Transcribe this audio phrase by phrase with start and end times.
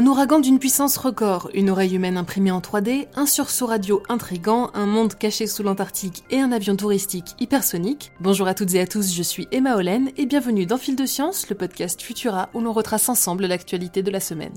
[0.00, 4.70] Un ouragan d'une puissance record, une oreille humaine imprimée en 3D, un sursaut radio intrigant,
[4.72, 8.10] un monde caché sous l'Antarctique et un avion touristique hypersonique.
[8.18, 11.04] Bonjour à toutes et à tous, je suis Emma Hollen et bienvenue dans Fil de
[11.04, 14.54] Science, le podcast Futura où l'on retrace ensemble l'actualité de la semaine.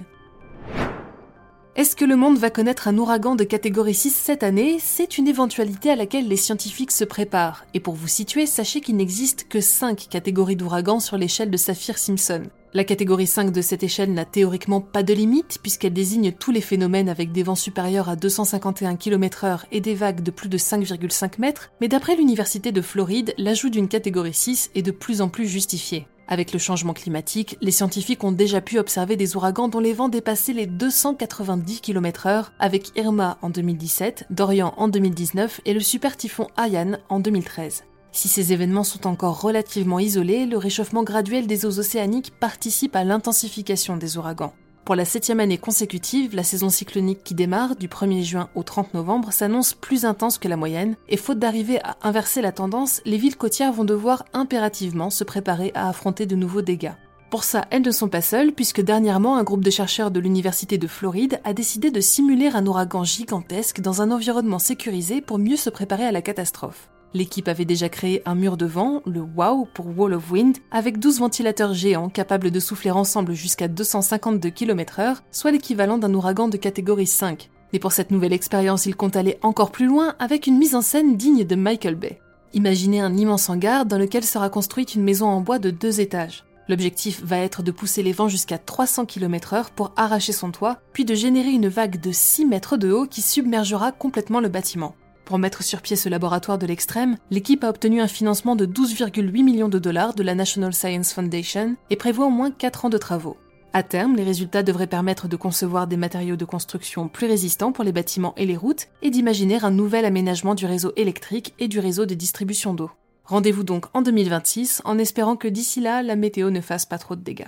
[1.76, 4.78] Est-ce que le monde va connaître un ouragan de catégorie 6 cette année?
[4.80, 7.66] C'est une éventualité à laquelle les scientifiques se préparent.
[7.74, 12.44] Et pour vous situer, sachez qu'il n'existe que 5 catégories d'ouragans sur l'échelle de Saphir-Simpson.
[12.76, 16.60] La catégorie 5 de cette échelle n'a théoriquement pas de limite, puisqu'elle désigne tous les
[16.60, 21.34] phénomènes avec des vents supérieurs à 251 km/h et des vagues de plus de 5,5
[21.38, 25.48] mètres, mais d'après l'Université de Floride, l'ajout d'une catégorie 6 est de plus en plus
[25.48, 26.08] justifié.
[26.28, 30.10] Avec le changement climatique, les scientifiques ont déjà pu observer des ouragans dont les vents
[30.10, 36.48] dépassaient les 290 km/h avec Irma en 2017, Dorian en 2019 et le super typhon
[36.58, 37.84] Haiyan en 2013.
[38.16, 43.04] Si ces événements sont encore relativement isolés, le réchauffement graduel des eaux océaniques participe à
[43.04, 44.54] l'intensification des ouragans.
[44.86, 48.94] Pour la septième année consécutive, la saison cyclonique qui démarre du 1er juin au 30
[48.94, 53.18] novembre s'annonce plus intense que la moyenne, et faute d'arriver à inverser la tendance, les
[53.18, 56.94] villes côtières vont devoir impérativement se préparer à affronter de nouveaux dégâts.
[57.32, 60.78] Pour ça, elles ne sont pas seules, puisque dernièrement, un groupe de chercheurs de l'Université
[60.78, 65.58] de Floride a décidé de simuler un ouragan gigantesque dans un environnement sécurisé pour mieux
[65.58, 66.93] se préparer à la catastrophe.
[67.16, 70.98] L'équipe avait déjà créé un mur de vent, le WOW pour Wall of Wind, avec
[70.98, 76.58] 12 ventilateurs géants capables de souffler ensemble jusqu'à 252 km/h, soit l'équivalent d'un ouragan de
[76.58, 77.52] catégorie 5.
[77.72, 80.82] Mais pour cette nouvelle expérience, ils comptent aller encore plus loin avec une mise en
[80.82, 82.20] scène digne de Michael Bay.
[82.54, 86.46] Imaginez un immense hangar dans lequel sera construite une maison en bois de deux étages.
[86.68, 91.06] L'objectif va être de pousser les vents jusqu'à 300 km/h pour arracher son toit, puis
[91.06, 94.96] de générer une vague de 6 mètres de haut qui submergera complètement le bâtiment.
[95.26, 99.44] Pour mettre sur pied ce laboratoire de l'extrême, l'équipe a obtenu un financement de 12,8
[99.44, 102.98] millions de dollars de la National Science Foundation et prévoit au moins 4 ans de
[102.98, 103.38] travaux.
[103.72, 107.84] À terme, les résultats devraient permettre de concevoir des matériaux de construction plus résistants pour
[107.84, 111.80] les bâtiments et les routes et d'imaginer un nouvel aménagement du réseau électrique et du
[111.80, 112.92] réseau de distribution d'eau.
[113.24, 117.16] Rendez-vous donc en 2026 en espérant que d'ici là, la météo ne fasse pas trop
[117.16, 117.48] de dégâts.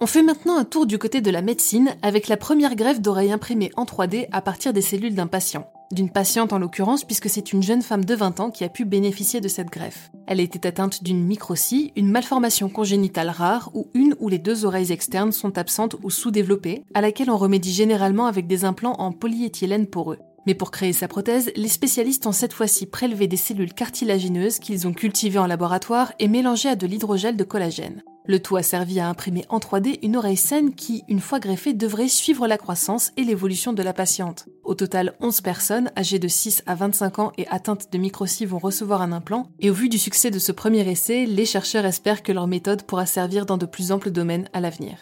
[0.00, 3.32] On fait maintenant un tour du côté de la médecine avec la première greffe d'oreille
[3.32, 5.68] imprimée en 3D à partir des cellules d'un patient.
[5.90, 8.84] D'une patiente en l'occurrence puisque c'est une jeune femme de 20 ans qui a pu
[8.84, 10.12] bénéficier de cette greffe.
[10.28, 14.92] Elle était atteinte d'une microcie, une malformation congénitale rare où une ou les deux oreilles
[14.92, 19.88] externes sont absentes ou sous-développées, à laquelle on remédie généralement avec des implants en polyéthylène
[19.88, 20.20] poreux.
[20.46, 24.86] Mais pour créer sa prothèse, les spécialistes ont cette fois-ci prélevé des cellules cartilagineuses qu'ils
[24.86, 28.02] ont cultivées en laboratoire et mélangées à de l'hydrogel de collagène.
[28.28, 31.72] Le tout a servi à imprimer en 3D une oreille saine qui, une fois greffée,
[31.72, 34.50] devrait suivre la croissance et l'évolution de la patiente.
[34.64, 38.58] Au total, 11 personnes, âgées de 6 à 25 ans et atteintes de microcie vont
[38.58, 42.22] recevoir un implant, et au vu du succès de ce premier essai, les chercheurs espèrent
[42.22, 44.98] que leur méthode pourra servir dans de plus amples domaines à l'avenir.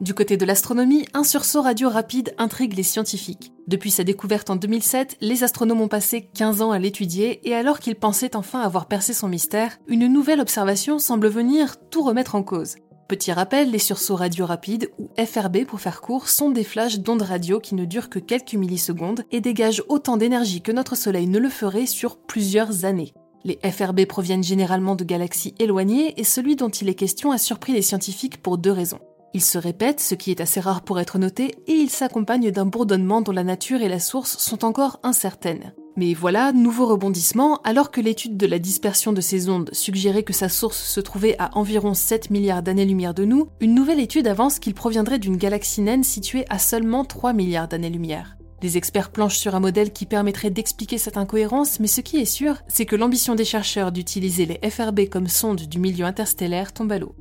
[0.00, 3.52] Du côté de l'astronomie, un sursaut radio rapide intrigue les scientifiques.
[3.66, 7.80] Depuis sa découverte en 2007, les astronomes ont passé 15 ans à l'étudier et alors
[7.80, 12.44] qu'ils pensaient enfin avoir percé son mystère, une nouvelle observation semble venir tout remettre en
[12.44, 12.76] cause.
[13.08, 17.22] Petit rappel, les sursauts radio rapides, ou FRB pour faire court, sont des flashs d'ondes
[17.22, 21.40] radio qui ne durent que quelques millisecondes et dégagent autant d'énergie que notre Soleil ne
[21.40, 23.14] le ferait sur plusieurs années.
[23.44, 27.72] Les FRB proviennent généralement de galaxies éloignées et celui dont il est question a surpris
[27.72, 29.00] les scientifiques pour deux raisons.
[29.34, 32.64] Il se répète, ce qui est assez rare pour être noté, et il s'accompagne d'un
[32.64, 35.74] bourdonnement dont la nature et la source sont encore incertaines.
[35.96, 40.32] Mais voilà, nouveau rebondissement, alors que l'étude de la dispersion de ces ondes suggérait que
[40.32, 44.60] sa source se trouvait à environ 7 milliards d'années-lumière de nous, une nouvelle étude avance
[44.60, 48.36] qu'il proviendrait d'une galaxie naine située à seulement 3 milliards d'années-lumière.
[48.62, 52.24] Les experts planchent sur un modèle qui permettrait d'expliquer cette incohérence, mais ce qui est
[52.24, 56.92] sûr, c'est que l'ambition des chercheurs d'utiliser les FRB comme sonde du milieu interstellaire tombe
[56.92, 57.14] à l'eau.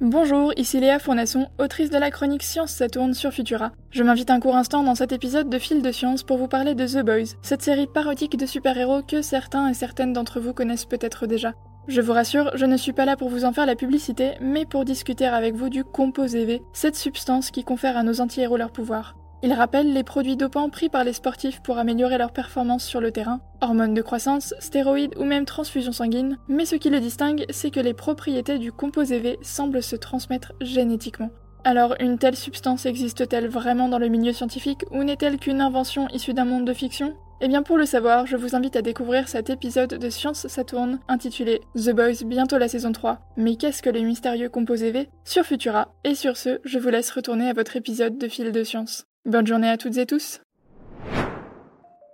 [0.00, 3.72] Bonjour, ici Léa Fournasson, autrice de la chronique Science ça sur Futura.
[3.90, 6.74] Je m'invite un court instant dans cet épisode de Fil de Science pour vous parler
[6.74, 10.86] de The Boys, cette série parodique de super-héros que certains et certaines d'entre vous connaissent
[10.86, 11.52] peut-être déjà.
[11.86, 14.64] Je vous rassure, je ne suis pas là pour vous en faire la publicité, mais
[14.64, 18.72] pour discuter avec vous du composé V, cette substance qui confère à nos anti-héros leur
[18.72, 19.19] pouvoir.
[19.42, 23.10] Il rappelle les produits dopants pris par les sportifs pour améliorer leur performance sur le
[23.10, 27.70] terrain, hormones de croissance, stéroïdes ou même transfusion sanguine, mais ce qui le distingue, c'est
[27.70, 31.30] que les propriétés du composé V semblent se transmettre génétiquement.
[31.64, 36.34] Alors, une telle substance existe-t-elle vraiment dans le milieu scientifique ou n'est-elle qu'une invention issue
[36.34, 37.14] d'un monde de fiction?
[37.42, 41.00] Eh bien, pour le savoir, je vous invite à découvrir cet épisode de Science Saturne
[41.08, 43.18] intitulé The Boys, bientôt la saison 3.
[43.38, 45.08] Mais qu'est-ce que les mystérieux composés V?
[45.24, 45.88] Sur Futura.
[46.04, 49.06] Et sur ce, je vous laisse retourner à votre épisode de fil de science.
[49.26, 50.40] Bonne journée à toutes et tous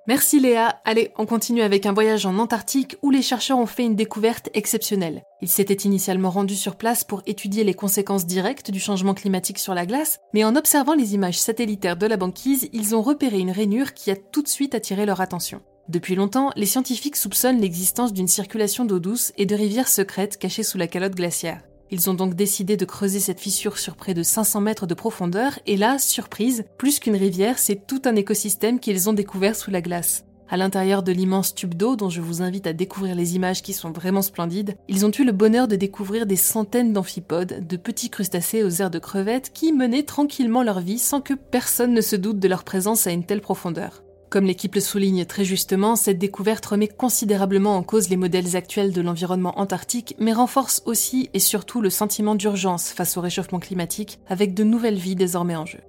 [0.09, 0.81] Merci Léa.
[0.85, 4.51] Allez, on continue avec un voyage en Antarctique où les chercheurs ont fait une découverte
[4.55, 5.23] exceptionnelle.
[5.41, 9.73] Ils s'étaient initialement rendus sur place pour étudier les conséquences directes du changement climatique sur
[9.73, 13.53] la glace, mais en observant les images satellitaires de la banquise, ils ont repéré une
[13.53, 15.63] rainure qui a tout de suite attiré leur attention.
[15.89, 20.65] Depuis longtemps, les scientifiques soupçonnent l'existence d'une circulation d'eau douce et de rivières secrètes cachées
[20.65, 21.63] sous la calotte glaciaire.
[21.91, 25.59] Ils ont donc décidé de creuser cette fissure sur près de 500 mètres de profondeur,
[25.67, 29.81] et là, surprise, plus qu'une rivière, c'est tout un écosystème qu'ils ont découvert sous la
[29.81, 30.25] glace.
[30.49, 33.73] À l'intérieur de l'immense tube d'eau, dont je vous invite à découvrir les images qui
[33.73, 38.11] sont vraiment splendides, ils ont eu le bonheur de découvrir des centaines d'amphipodes, de petits
[38.11, 42.15] crustacés aux airs de crevettes qui menaient tranquillement leur vie sans que personne ne se
[42.15, 44.05] doute de leur présence à une telle profondeur.
[44.29, 48.93] Comme l'équipe le souligne très justement, cette découverte remet considérablement en cause les modèles actuels
[48.93, 54.19] de l'environnement antarctique, mais renforce aussi et surtout le sentiment d'urgence face au réchauffement climatique,
[54.29, 55.81] avec de nouvelles vies désormais en jeu.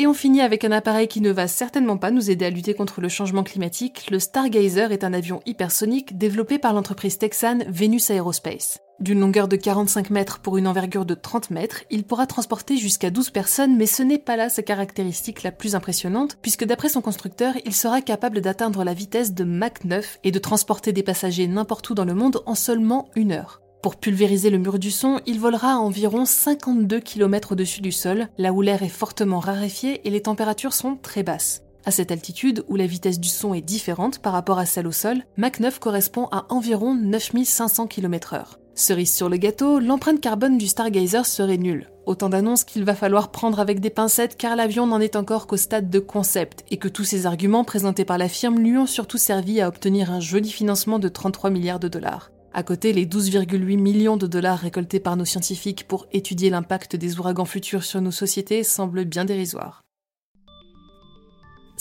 [0.00, 2.72] Et on finit avec un appareil qui ne va certainement pas nous aider à lutter
[2.72, 4.10] contre le changement climatique.
[4.10, 8.78] Le Stargazer est un avion hypersonique développé par l'entreprise texane Venus Aerospace.
[9.00, 13.10] D'une longueur de 45 mètres pour une envergure de 30 mètres, il pourra transporter jusqu'à
[13.10, 17.02] 12 personnes, mais ce n'est pas là sa caractéristique la plus impressionnante, puisque d'après son
[17.02, 21.46] constructeur, il sera capable d'atteindre la vitesse de Mach 9 et de transporter des passagers
[21.46, 23.59] n'importe où dans le monde en seulement une heure.
[23.82, 28.28] Pour pulvériser le mur du son, il volera à environ 52 km au-dessus du sol,
[28.36, 31.62] là où l'air est fortement raréfié et les températures sont très basses.
[31.86, 34.92] À cette altitude, où la vitesse du son est différente par rapport à celle au
[34.92, 38.42] sol, Mach 9 correspond à environ 9500 km/h.
[38.74, 41.90] Cerise sur le gâteau, l'empreinte carbone du Stargazer serait nulle.
[42.04, 45.56] Autant d'annonces qu'il va falloir prendre avec des pincettes car l'avion n'en est encore qu'au
[45.56, 49.18] stade de concept et que tous ces arguments présentés par la firme lui ont surtout
[49.18, 52.30] servi à obtenir un joli financement de 33 milliards de dollars.
[52.52, 57.18] À côté, les 12,8 millions de dollars récoltés par nos scientifiques pour étudier l'impact des
[57.20, 59.82] ouragans futurs sur nos sociétés semblent bien dérisoires.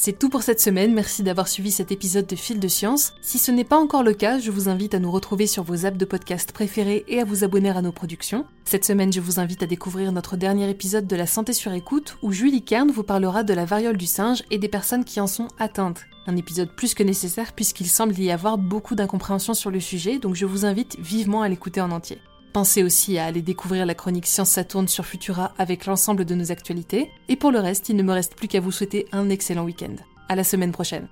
[0.02, 3.14] C'est tout pour cette semaine, merci d'avoir suivi cet épisode de Fil de Science.
[3.22, 5.86] Si ce n'est pas encore le cas, je vous invite à nous retrouver sur vos
[5.86, 8.46] apps de podcast préférés et à vous abonner à nos productions.
[8.64, 12.18] Cette semaine, je vous invite à découvrir notre dernier épisode de La Santé sur écoute
[12.22, 15.28] où Julie Kern vous parlera de la variole du singe et des personnes qui en
[15.28, 16.06] sont atteintes.
[16.28, 20.34] Un épisode plus que nécessaire puisqu'il semble y avoir beaucoup d'incompréhension sur le sujet, donc
[20.34, 22.20] je vous invite vivement à l'écouter en entier.
[22.54, 26.52] Pensez aussi à aller découvrir la chronique Science Saturne sur Futura avec l'ensemble de nos
[26.52, 27.12] actualités.
[27.28, 29.96] Et pour le reste, il ne me reste plus qu'à vous souhaiter un excellent week-end.
[30.30, 31.08] À la semaine prochaine.